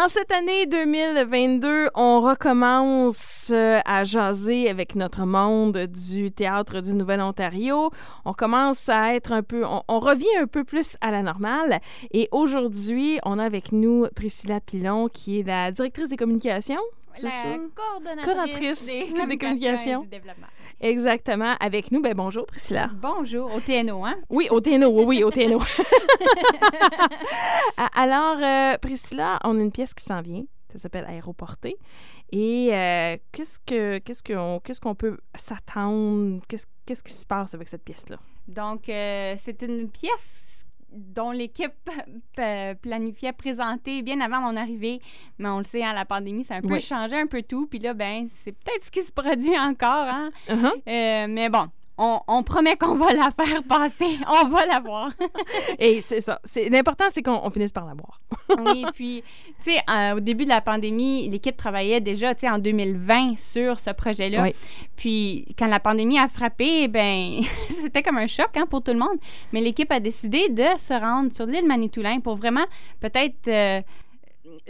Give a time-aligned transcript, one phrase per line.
[0.00, 6.94] En cette année 2022, on recommence euh, à jaser avec notre monde du théâtre du
[6.94, 7.90] Nouvel-Ontario.
[8.24, 11.80] On commence à être un peu, on, revient un peu plus à la normale.
[12.12, 16.78] Et aujourd'hui, on a avec nous Priscilla Pilon, qui est la directrice des communications.
[17.22, 19.06] La coordonnatrice, des,
[19.38, 20.02] communications.
[20.02, 20.46] du développement.
[20.80, 21.56] Exactement.
[21.58, 22.90] Avec nous, ben bonjour Priscilla.
[22.94, 24.16] Bonjour, au TNO, hein?
[24.30, 25.60] Oui, au TNO, oui, oui, au TNO.
[27.94, 30.44] Alors, euh, Priscilla, on a une pièce qui s'en vient.
[30.70, 31.76] Ça s'appelle Aéroporté.
[32.30, 36.42] Et euh, qu'est-ce que qu'est-ce qu'on qu'est-ce qu'on peut s'attendre?
[36.46, 38.18] Qu'est-ce qu'est-ce qui se passe avec cette pièce-là?
[38.46, 40.57] Donc, euh, c'est une pièce
[40.92, 41.72] dont l'équipe
[42.82, 45.00] planifiait présenter bien avant mon arrivée.
[45.38, 47.66] Mais on le sait, hein, la pandémie, ça a un peu changé un peu tout.
[47.66, 50.06] Puis là, ben, c'est peut-être ce qui se produit encore.
[50.06, 50.30] Hein?
[50.48, 50.72] Uh-huh.
[50.88, 54.18] Euh, mais bon, on, promet qu'on va la faire passer.
[54.42, 55.10] On va la voir.
[55.78, 56.40] Et c'est ça.
[56.70, 58.20] L'important, c'est qu'on finisse par la voir.
[58.64, 59.24] oui, puis,
[59.62, 63.36] tu sais, euh, au début de la pandémie, l'équipe travaillait déjà, tu sais, en 2020
[63.36, 64.48] sur ce projet-là.
[64.96, 68.98] Puis, quand la pandémie a frappé, ben c'était comme un choc hein, pour tout le
[68.98, 69.18] monde.
[69.52, 72.64] Mais l'équipe a décidé de se rendre sur l'île Manitoulin pour vraiment
[73.00, 73.48] peut-être...
[73.48, 73.82] Euh,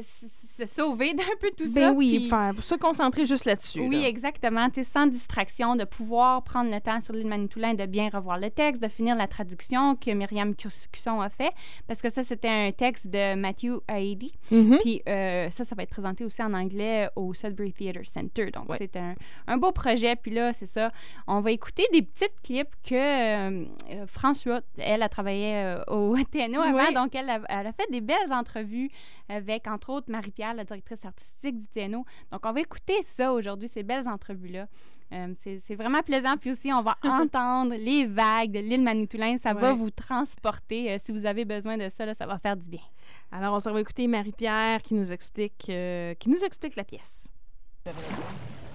[0.00, 1.92] se sauver d'un peu tout ben ça.
[1.92, 3.80] oui, faire, se concentrer juste là-dessus.
[3.80, 4.68] Oui, exactement.
[4.82, 8.82] Sans distraction, de pouvoir prendre le temps sur l'île Manitoulin de bien revoir le texte,
[8.82, 11.52] de finir la traduction que Myriam Cusson a fait,
[11.86, 14.32] parce que ça, c'était un texte de Matthew Haidi.
[14.52, 14.78] Mm-hmm.
[14.80, 18.50] Puis euh, ça, ça va être présenté aussi en anglais au Sudbury Theatre Center.
[18.50, 19.14] Donc, c'est un,
[19.46, 20.16] un, beau projet.
[20.16, 20.92] Puis là, c'est ça.
[21.26, 23.66] On va écouter des petites clips que euh,
[24.06, 26.92] François, elle, a travaillé euh, au TNO avant.
[26.92, 28.90] Donc, elle a, elle a fait des belles entrevues
[29.28, 32.04] avec, entre autres, Marie-Pierre, la directrice artistique du TNO.
[32.32, 34.66] Donc, on va écouter ça aujourd'hui, ces belles entrevues-là.
[35.12, 36.36] Euh, c'est vraiment plaisant.
[36.38, 39.38] Puis aussi, on va entendre les vagues de l'île Manitoulin.
[39.38, 40.92] Ça va vous transporter.
[40.92, 42.82] Euh, si vous avez besoin de ça, ça va faire du bien.
[43.32, 47.30] Alors, on s'en va écouter Marie-Pierre qui nous explique, euh, qui nous explique la pièce.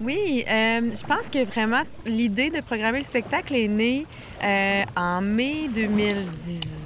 [0.00, 4.06] Oui, je pense que vraiment l'idée de programmer le spectacle est née
[4.96, 6.83] en mai 2010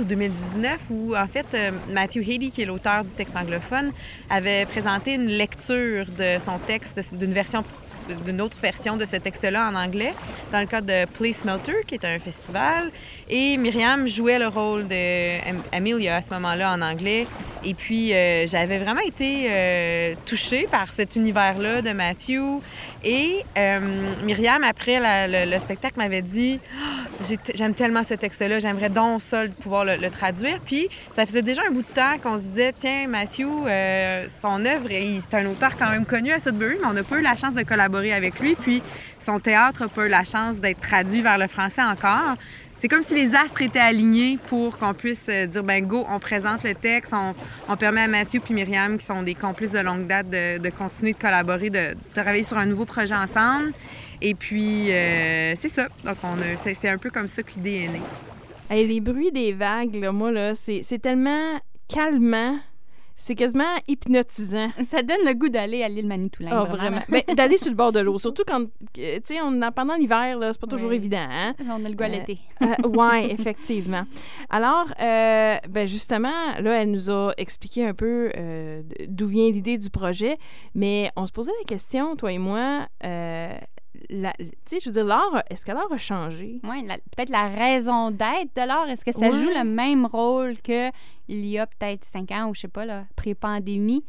[0.00, 3.92] ou 2019 où, en fait, euh, Matthew Heady, qui est l'auteur du texte anglophone,
[4.30, 7.64] avait présenté une lecture de son texte, d'une version
[8.26, 10.12] d'une autre version de ce texte-là en anglais,
[10.50, 12.90] dans le cadre de Play Smelter, qui est un festival.
[13.28, 17.26] Et Myriam jouait le rôle d'Amelia à ce moment-là en anglais.
[17.64, 22.60] Et puis, euh, j'avais vraiment été euh, touchée par cet univers-là de Matthew.
[23.04, 23.80] Et euh,
[24.24, 27.01] Myriam, après le, spectacle, m'avait dit ah,
[27.54, 30.58] J'aime tellement ce texte-là, j'aimerais donc ça pouvoir le, traduire.
[30.64, 33.46] Puis, ça faisait déjà un bout de temps qu'on se disait Tiens, Matthew,
[34.28, 37.22] son œuvre, c'est un auteur quand même connu à Sudbury, mais on n'a pas eu
[37.22, 38.54] la chance de collaborer avec lui.
[38.54, 38.82] Puis,
[39.18, 42.36] son théâtre n'a pas eu la chance d'être traduit vers le français encore
[42.82, 46.18] c'est comme si les astres étaient alignés pour qu'on puisse euh, dire ben go, on
[46.18, 47.14] présente le texte,
[47.68, 51.12] on, permet à Mathieu puis Myriam, qui sont des complices de longue date, de, continuer
[51.12, 53.72] de collaborer, de, travailler sur un nouveau projet ensemble.
[54.24, 55.88] Et puis, euh, c'est ça.
[56.04, 58.86] Donc, on c'est, un peu comme ça que l'idée est née.
[58.86, 62.58] les bruits des vagues, là, moi, là, c'est, c'est tellement calmant
[63.22, 64.70] c'est quasiment hypnotisant.
[64.90, 66.50] Ça donne le goût d'aller à l'île Manitoulin.
[66.60, 67.02] Oh, vraiment.
[67.08, 68.18] Ben, d'aller sur le bord de l'eau.
[68.22, 69.38] Surtout quand, tu sais,
[69.76, 71.28] pendant l'hiver, c'est pas toujours évident.
[71.30, 71.54] Hein?
[71.68, 72.38] On a le goût à euh, l'été.
[72.62, 74.02] Euh, oui, effectivement.
[74.50, 78.32] Alors, euh, ben justement, là, elle nous a expliqué un peu
[79.08, 80.36] d'où vient l'idée du projet,
[80.74, 82.88] mais on se posait la question, toi et moi,
[84.38, 86.60] tu sais, je veux dire, l'art, est-ce que l'art a changé?
[86.64, 90.92] Oui, peut-être la raison d'être de l'art, est-ce que ça joue le même rôle qu'il
[91.28, 94.04] y a peut-être cinq ans ou je sais pas, là, pré-pandémie?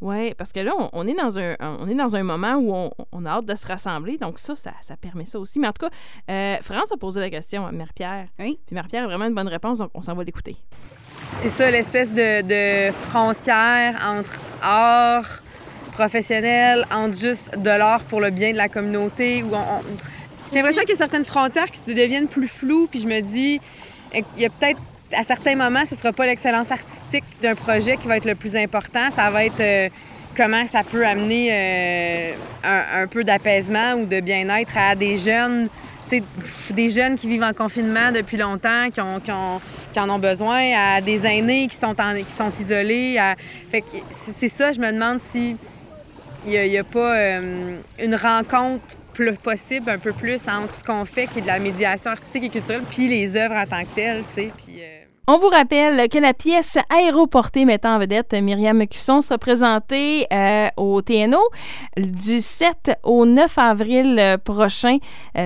[0.00, 3.24] Oui, parce que là, on, est dans un, on est dans un moment où on,
[3.24, 5.58] a hâte de se rassembler, donc ça, ça, permet ça aussi.
[5.58, 5.92] Mais en tout cas,
[6.30, 8.28] euh, France a posé la question à Mère-Pierre.
[8.38, 8.58] Oui.
[8.66, 10.56] Puis Mère-Pierre a vraiment une bonne réponse, donc on s'en va l'écouter.
[11.36, 15.42] C'est ça, l'espèce de, de frontière entre art,
[15.94, 19.42] professionnel, entre juste de l'art pour le bien de la communauté.
[19.50, 19.82] On,
[20.50, 23.20] J'ai l'impression qu'il y a certaines frontières qui se deviennent plus floues, puis je me
[23.20, 23.60] dis,
[24.12, 24.80] il y a peut-être
[25.12, 28.34] à certains moments, ce ne sera pas l'excellence artistique d'un projet qui va être le
[28.34, 29.10] plus important.
[29.14, 29.88] Ça va être euh,
[30.36, 32.32] comment ça peut amener euh,
[32.64, 35.68] un, peu d'apaisement ou de bien-être à des jeunes,
[36.70, 41.00] des jeunes qui vivent en confinement depuis longtemps, qui, ont, qui, en ont besoin, à
[41.00, 43.18] des aînés qui sont, qui sont isolés.
[44.10, 45.56] C'est ça, je me demande si
[46.46, 48.82] il n'y a, pas euh, une rencontre
[49.42, 52.48] possible un peu plus entre ce qu'on fait, qui est de la médiation artistique et
[52.50, 54.52] culturelle, puis les œuvres en tant que telles, tu sais.
[54.56, 59.38] Puis, euh, On vous rappelle que la pièce Aéroportée mettant en vedette Myriam Cusson sera
[59.38, 61.40] présentée euh, au TNO
[61.96, 64.98] du 7 au 9 avril prochain.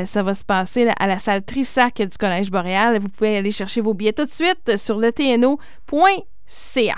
[0.05, 2.99] ça va se passer à la salle Trissac du Collège Boréal.
[2.99, 6.95] Vous pouvez aller chercher vos billets tout de suite sur le tno.ca.